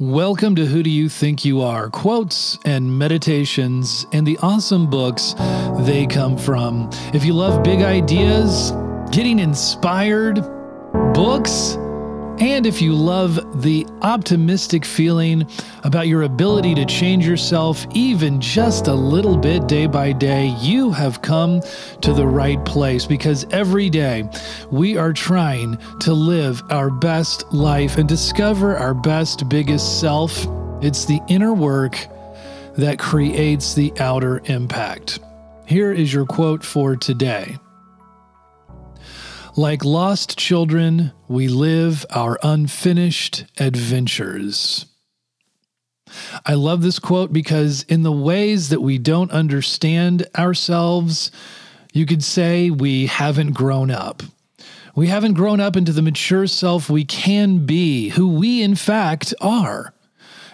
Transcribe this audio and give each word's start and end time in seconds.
Welcome 0.00 0.56
to 0.56 0.66
Who 0.66 0.82
Do 0.82 0.90
You 0.90 1.08
Think 1.08 1.44
You 1.44 1.60
Are? 1.60 1.88
Quotes 1.88 2.58
and 2.64 2.98
meditations 2.98 4.08
and 4.12 4.26
the 4.26 4.36
awesome 4.42 4.90
books 4.90 5.36
they 5.82 6.08
come 6.08 6.36
from. 6.36 6.90
If 7.12 7.24
you 7.24 7.32
love 7.32 7.62
big 7.62 7.80
ideas, 7.80 8.72
getting 9.12 9.38
inspired, 9.38 10.42
books, 11.14 11.76
and 12.40 12.66
if 12.66 12.82
you 12.82 12.94
love 12.94 13.62
the 13.62 13.86
optimistic 14.02 14.84
feeling 14.84 15.48
about 15.84 16.08
your 16.08 16.22
ability 16.22 16.74
to 16.74 16.84
change 16.84 17.26
yourself 17.26 17.86
even 17.94 18.40
just 18.40 18.88
a 18.88 18.94
little 18.94 19.36
bit 19.36 19.66
day 19.68 19.86
by 19.86 20.12
day, 20.12 20.48
you 20.60 20.90
have 20.90 21.22
come 21.22 21.60
to 22.00 22.12
the 22.12 22.26
right 22.26 22.62
place 22.64 23.06
because 23.06 23.44
every 23.50 23.88
day 23.88 24.28
we 24.70 24.96
are 24.96 25.12
trying 25.12 25.78
to 26.00 26.12
live 26.12 26.62
our 26.70 26.90
best 26.90 27.52
life 27.52 27.98
and 27.98 28.08
discover 28.08 28.76
our 28.76 28.94
best, 28.94 29.48
biggest 29.48 30.00
self. 30.00 30.46
It's 30.82 31.04
the 31.04 31.20
inner 31.28 31.54
work 31.54 31.96
that 32.76 32.98
creates 32.98 33.74
the 33.74 33.92
outer 34.00 34.42
impact. 34.46 35.20
Here 35.66 35.92
is 35.92 36.12
your 36.12 36.26
quote 36.26 36.64
for 36.64 36.96
today. 36.96 37.56
Like 39.56 39.84
lost 39.84 40.36
children, 40.36 41.12
we 41.28 41.46
live 41.46 42.04
our 42.10 42.40
unfinished 42.42 43.44
adventures. 43.56 44.86
I 46.44 46.54
love 46.54 46.82
this 46.82 46.98
quote 46.98 47.32
because, 47.32 47.84
in 47.84 48.02
the 48.02 48.10
ways 48.10 48.70
that 48.70 48.82
we 48.82 48.98
don't 48.98 49.30
understand 49.30 50.26
ourselves, 50.36 51.30
you 51.92 52.04
could 52.04 52.24
say 52.24 52.68
we 52.68 53.06
haven't 53.06 53.52
grown 53.52 53.92
up. 53.92 54.24
We 54.96 55.06
haven't 55.06 55.34
grown 55.34 55.60
up 55.60 55.76
into 55.76 55.92
the 55.92 56.02
mature 56.02 56.48
self 56.48 56.90
we 56.90 57.04
can 57.04 57.64
be, 57.64 58.08
who 58.08 58.34
we 58.34 58.60
in 58.60 58.74
fact 58.74 59.32
are. 59.40 59.94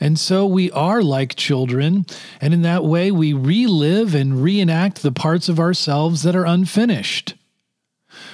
And 0.00 0.18
so 0.18 0.46
we 0.46 0.70
are 0.70 1.02
like 1.02 1.36
children, 1.36 2.06
and 2.40 2.54
in 2.54 2.62
that 2.62 2.82
way 2.82 3.10
we 3.10 3.34
relive 3.34 4.14
and 4.14 4.42
reenact 4.42 5.02
the 5.02 5.12
parts 5.12 5.50
of 5.50 5.60
ourselves 5.60 6.22
that 6.22 6.34
are 6.34 6.46
unfinished. 6.46 7.34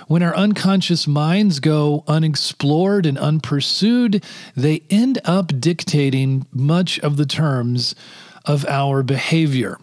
When 0.08 0.22
our 0.22 0.34
unconscious 0.34 1.06
minds 1.06 1.61
go 1.61 2.05
unexplored 2.06 3.06
and 3.06 3.19
unpursued, 3.19 4.25
they 4.56 4.83
end 4.91 5.19
up 5.25 5.61
dictating 5.61 6.47
much 6.53 6.98
of 7.00 7.17
the 7.17 7.27
terms 7.27 7.94
of 8.44 8.67
our 8.67 9.03
behavior. 9.03 9.78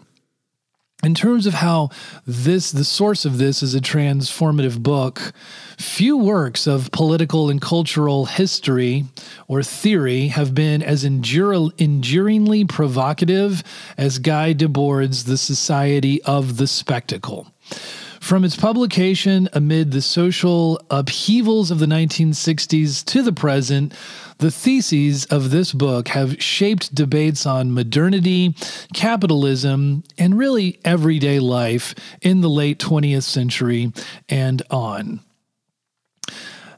In 1.02 1.14
terms 1.14 1.46
of 1.46 1.54
how 1.54 1.88
this, 2.26 2.70
the 2.70 2.84
source 2.84 3.24
of 3.24 3.38
this 3.38 3.62
is 3.62 3.74
a 3.74 3.80
transformative 3.80 4.82
book, 4.82 5.32
few 5.78 6.18
works 6.18 6.66
of 6.66 6.92
political 6.92 7.48
and 7.48 7.60
cultural 7.60 8.26
history 8.26 9.06
or 9.48 9.62
theory 9.62 10.26
have 10.26 10.54
been 10.54 10.82
as 10.82 11.02
endure, 11.02 11.70
enduringly 11.78 12.66
provocative 12.66 13.62
as 13.96 14.18
Guy 14.18 14.52
Debord's 14.52 15.24
The 15.24 15.38
Society 15.38 16.22
of 16.24 16.58
the 16.58 16.66
Spectacle. 16.66 17.50
From 18.30 18.44
its 18.44 18.54
publication 18.54 19.48
amid 19.54 19.90
the 19.90 20.00
social 20.00 20.80
upheavals 20.88 21.72
of 21.72 21.80
the 21.80 21.86
1960s 21.86 23.04
to 23.06 23.22
the 23.24 23.32
present, 23.32 23.92
the 24.38 24.52
theses 24.52 25.24
of 25.24 25.50
this 25.50 25.72
book 25.72 26.06
have 26.06 26.40
shaped 26.40 26.94
debates 26.94 27.44
on 27.44 27.74
modernity, 27.74 28.54
capitalism, 28.94 30.04
and 30.16 30.38
really 30.38 30.78
everyday 30.84 31.40
life 31.40 31.92
in 32.22 32.40
the 32.40 32.48
late 32.48 32.78
20th 32.78 33.24
century 33.24 33.92
and 34.28 34.62
on. 34.70 35.18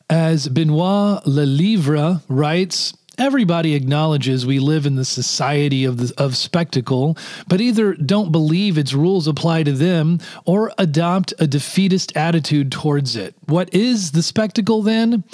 As 0.09 0.49
Benoit 0.49 1.27
Lelivre 1.27 2.23
writes, 2.31 2.95
Everybody 3.19 3.75
acknowledges 3.75 4.47
we 4.47 4.59
live 4.59 4.87
in 4.87 4.97
the 4.97 5.05
society 5.05 5.85
of, 5.85 5.99
the, 5.99 6.15
of 6.17 6.37
spectacle, 6.37 7.17
but 7.47 7.61
either 7.61 7.95
don't 7.95 8.33
believe 8.33 8.79
its 8.79 8.95
rules 8.95 9.29
apply 9.29 9.65
to 9.65 9.73
them 9.73 10.19
or 10.47 10.73
adopt 10.79 11.35
a 11.39 11.47
defeatist 11.47 12.17
attitude 12.17 12.73
towards 12.73 13.15
it. 13.15 13.35
What 13.47 13.73
is 13.75 14.13
the 14.13 14.23
spectacle 14.23 14.83
then? 14.83 15.25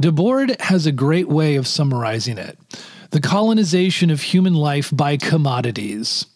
Debord 0.00 0.58
has 0.62 0.86
a 0.86 0.92
great 0.92 1.28
way 1.28 1.56
of 1.56 1.66
summarizing 1.66 2.38
it 2.38 2.58
the 3.10 3.20
colonization 3.20 4.10
of 4.10 4.20
human 4.20 4.52
life 4.52 4.90
by 4.94 5.16
commodities. 5.16 6.26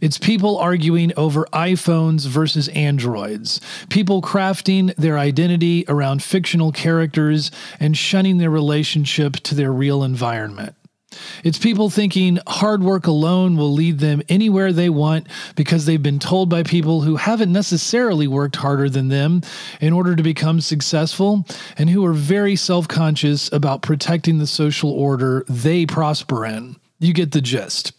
It's 0.00 0.18
people 0.18 0.58
arguing 0.58 1.12
over 1.16 1.46
iPhones 1.52 2.26
versus 2.26 2.68
Androids, 2.68 3.60
people 3.88 4.22
crafting 4.22 4.94
their 4.96 5.18
identity 5.18 5.84
around 5.88 6.22
fictional 6.22 6.72
characters 6.72 7.50
and 7.80 7.96
shunning 7.96 8.38
their 8.38 8.50
relationship 8.50 9.34
to 9.36 9.54
their 9.54 9.72
real 9.72 10.02
environment. 10.02 10.74
It's 11.42 11.58
people 11.58 11.88
thinking 11.88 12.38
hard 12.46 12.82
work 12.82 13.06
alone 13.06 13.56
will 13.56 13.72
lead 13.72 13.98
them 13.98 14.22
anywhere 14.28 14.72
they 14.72 14.90
want 14.90 15.26
because 15.56 15.86
they've 15.86 16.02
been 16.02 16.18
told 16.18 16.50
by 16.50 16.62
people 16.62 17.00
who 17.00 17.16
haven't 17.16 17.52
necessarily 17.52 18.26
worked 18.26 18.56
harder 18.56 18.90
than 18.90 19.08
them 19.08 19.42
in 19.80 19.92
order 19.92 20.14
to 20.14 20.22
become 20.22 20.60
successful 20.60 21.46
and 21.78 21.88
who 21.88 22.04
are 22.04 22.12
very 22.12 22.56
self 22.56 22.88
conscious 22.88 23.50
about 23.52 23.82
protecting 23.82 24.38
the 24.38 24.46
social 24.46 24.90
order 24.90 25.44
they 25.48 25.86
prosper 25.86 26.44
in. 26.44 26.76
You 26.98 27.14
get 27.14 27.32
the 27.32 27.40
gist. 27.40 27.92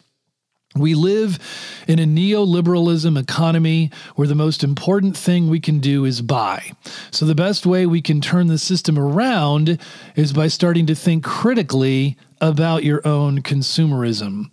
We 0.76 0.94
live 0.94 1.40
in 1.88 1.98
a 1.98 2.06
neoliberalism 2.06 3.20
economy 3.20 3.90
where 4.16 4.28
the 4.28 4.36
most 4.36 4.64
important 4.64 5.18
thing 5.18 5.50
we 5.50 5.60
can 5.60 5.80
do 5.80 6.06
is 6.06 6.22
buy. 6.22 6.74
So, 7.10 7.26
the 7.26 7.34
best 7.34 7.66
way 7.66 7.88
we 7.88 8.02
can 8.02 8.22
turn 8.22 8.48
the 8.48 8.60
system 8.60 9.00
around 9.00 9.80
is 10.16 10.32
by 10.32 10.48
starting 10.48 10.86
to 10.86 10.96
think 10.96 11.24
critically 11.24 12.18
about 12.40 12.84
your 12.84 13.06
own 13.06 13.42
consumerism. 13.42 14.52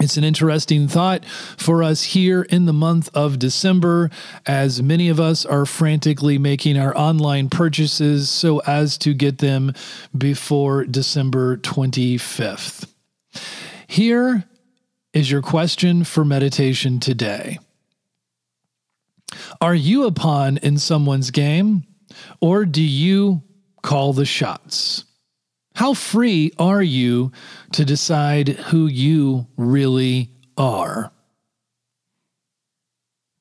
It's 0.00 0.16
an 0.16 0.24
interesting 0.24 0.86
thought 0.86 1.26
for 1.26 1.82
us 1.82 2.04
here 2.04 2.42
in 2.42 2.64
the 2.66 2.72
month 2.72 3.10
of 3.12 3.38
December, 3.38 4.10
as 4.46 4.80
many 4.80 5.08
of 5.08 5.20
us 5.20 5.44
are 5.44 5.66
frantically 5.66 6.38
making 6.38 6.78
our 6.78 6.96
online 6.96 7.50
purchases 7.50 8.30
so 8.30 8.60
as 8.60 8.96
to 8.98 9.12
get 9.12 9.38
them 9.38 9.74
before 10.16 10.84
December 10.84 11.58
25th. 11.58 12.88
Here 13.88 14.44
is 15.12 15.30
your 15.30 15.42
question 15.42 16.04
for 16.04 16.24
meditation 16.24 17.00
today. 17.00 17.58
Are 19.60 19.74
you 19.74 20.04
a 20.06 20.12
pawn 20.12 20.58
in 20.58 20.78
someone's 20.78 21.30
game, 21.30 21.84
or 22.40 22.64
do 22.64 22.82
you 22.82 23.42
call 23.82 24.12
the 24.12 24.24
shots? 24.24 25.04
How 25.74 25.94
free 25.94 26.52
are 26.58 26.82
you 26.82 27.32
to 27.72 27.84
decide 27.84 28.48
who 28.48 28.86
you 28.86 29.46
really 29.56 30.30
are? 30.56 31.12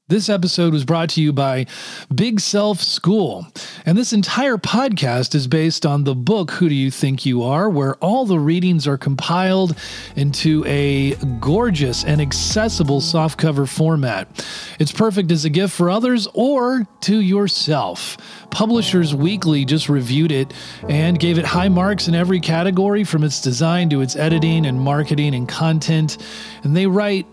This 0.10 0.28
episode 0.28 0.74
was 0.74 0.86
brought 0.86 1.10
to 1.10 1.22
you 1.22 1.32
by 1.32 1.68
Big 2.16 2.40
Self 2.40 2.82
School. 2.82 3.46
And 3.86 3.96
this 3.96 4.12
entire 4.12 4.58
podcast 4.58 5.36
is 5.36 5.46
based 5.46 5.86
on 5.86 6.04
the 6.04 6.16
book, 6.16 6.50
Who 6.50 6.68
Do 6.68 6.74
You 6.74 6.90
Think 6.90 7.28
You 7.28 7.44
Are, 7.44 7.70
where 7.70 7.94
all 7.98 8.26
the 8.26 8.40
readings 8.40 8.88
are 8.88 8.98
compiled 8.98 9.78
into 10.16 10.64
a 10.66 11.14
gorgeous 11.40 12.04
and 12.04 12.20
accessible 12.20 13.02
softcover 13.02 13.70
format. 13.70 14.44
It's 14.80 14.92
perfect 14.92 15.32
as 15.32 15.46
a 15.46 15.50
gift 15.52 15.76
for 15.76 15.92
others 15.92 16.28
or 16.34 16.88
to 17.02 17.22
yourself. 17.22 18.18
Publishers 18.50 19.14
Weekly 19.14 19.64
just 19.64 19.90
reviewed 19.90 20.32
it 20.32 20.52
and 20.90 21.20
gave 21.20 21.38
it 21.38 21.46
high 21.46 21.70
marks 21.70 22.08
in 22.08 22.16
every 22.16 22.40
category 22.40 23.04
from 23.04 23.24
its 23.24 23.40
design 23.42 23.92
to 23.92 24.02
its 24.02 24.16
editing 24.16 24.66
and 24.66 24.82
marketing 24.82 25.36
and 25.36 25.48
content. 25.48 26.18
And 26.64 26.76
they 26.76 26.88
write, 26.88 27.28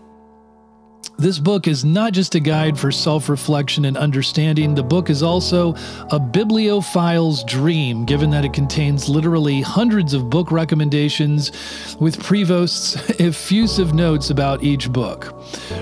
this 1.17 1.39
book 1.39 1.67
is 1.67 1.83
not 1.83 2.13
just 2.13 2.35
a 2.35 2.39
guide 2.39 2.77
for 2.77 2.91
self 2.91 3.27
reflection 3.27 3.85
and 3.85 3.97
understanding. 3.97 4.75
The 4.75 4.83
book 4.83 5.09
is 5.09 5.23
also 5.23 5.71
a 6.11 6.19
bibliophile's 6.19 7.43
dream, 7.43 8.05
given 8.05 8.29
that 8.29 8.45
it 8.45 8.53
contains 8.53 9.09
literally 9.09 9.61
hundreds 9.61 10.13
of 10.13 10.29
book 10.29 10.51
recommendations 10.51 11.51
with 11.99 12.21
Prevost's 12.21 12.95
effusive 13.19 13.95
notes 13.95 14.29
about 14.29 14.63
each 14.63 14.91
book. 14.91 15.33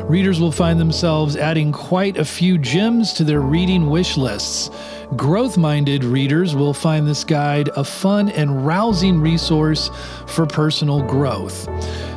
Readers 0.04 0.40
will 0.40 0.54
find 0.54 0.80
themselves 0.80 1.36
adding 1.36 1.74
quite 1.74 2.16
a 2.16 2.26
few 2.26 2.58
gems 2.58 3.12
to 3.14 3.26
their 3.26 3.42
reading 3.42 3.90
wish 3.90 4.16
lists. 4.16 4.70
Growth 5.18 5.56
minded 5.58 6.04
readers 6.04 6.56
will 6.56 6.74
find 6.74 7.06
this 7.06 7.24
guide 7.24 7.70
a 7.76 7.84
fun 7.84 8.30
and 8.30 8.66
rousing 8.66 9.20
resource 9.20 9.92
for 10.28 10.48
personal 10.48 11.04
growth. 11.04 11.70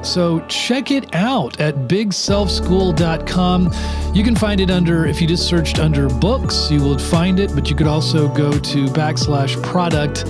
So 0.07 0.41
check 0.47 0.91
it 0.91 1.15
out 1.15 1.61
at 1.61 1.75
bigselfschool.com. 1.89 3.08
You 4.15 4.25
can 4.25 4.37
find 4.37 4.61
it 4.61 4.71
under, 4.71 5.07
if 5.07 5.21
you 5.21 5.27
just 5.27 5.47
searched 5.47 5.79
under 5.79 6.09
books, 6.09 6.71
you 6.71 6.81
will 6.81 6.99
find 6.99 7.39
it, 7.39 7.55
but 7.55 7.71
you 7.71 7.77
could 7.77 7.87
also 7.87 8.29
go 8.29 8.51
to 8.51 8.87
backslash 8.87 9.63
product 9.63 10.25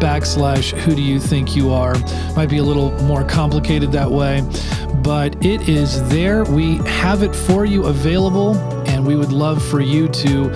backslash 0.00 0.72
who 0.72 0.94
do 0.94 1.02
you 1.02 1.20
think 1.20 1.54
you 1.54 1.70
are. 1.70 1.94
Might 2.34 2.48
be 2.48 2.58
a 2.58 2.62
little 2.62 2.90
more 3.04 3.24
complicated 3.24 3.92
that 3.92 4.10
way, 4.10 4.42
but 5.02 5.44
it 5.44 5.68
is 5.68 6.06
there. 6.08 6.44
We 6.44 6.76
have 6.78 7.22
it 7.22 7.34
for 7.34 7.64
you 7.64 7.84
available, 7.84 8.56
and 8.88 9.06
we 9.06 9.16
would 9.16 9.32
love 9.32 9.62
for 9.62 9.80
you 9.80 10.08
to 10.08 10.50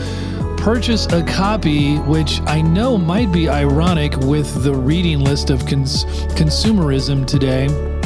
purchase 0.59 1.07
a 1.07 1.23
copy, 1.23 1.97
which 1.99 2.41
I 2.43 2.61
know 2.61 2.99
might 2.99 3.31
be 3.33 3.49
ironic 3.49 4.17
with 4.17 4.63
the 4.63 4.75
reading 4.75 5.21
list 5.21 5.51
of 5.51 5.65
cons- 5.67 6.05
consumerism 6.35 7.27
today. 7.27 7.98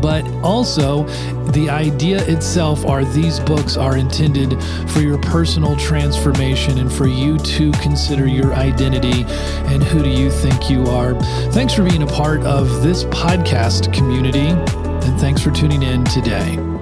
But 0.00 0.26
also 0.42 1.04
the 1.50 1.70
idea 1.70 2.22
itself 2.26 2.84
are 2.86 3.04
these 3.04 3.40
books 3.40 3.76
are 3.76 3.96
intended 3.96 4.62
for 4.90 5.00
your 5.00 5.18
personal 5.18 5.76
transformation 5.76 6.78
and 6.78 6.92
for 6.92 7.06
you 7.06 7.38
to 7.38 7.70
consider 7.72 8.26
your 8.26 8.54
identity 8.54 9.24
and 9.72 9.82
who 9.82 10.02
do 10.02 10.10
you 10.10 10.30
think 10.30 10.68
you 10.68 10.84
are. 10.86 11.14
Thanks 11.52 11.72
for 11.72 11.82
being 11.82 12.02
a 12.02 12.06
part 12.06 12.42
of 12.42 12.82
this 12.82 13.04
podcast 13.04 13.92
community 13.92 14.48
and 14.48 15.20
thanks 15.20 15.40
for 15.40 15.50
tuning 15.50 15.82
in 15.82 16.04
today. 16.04 16.75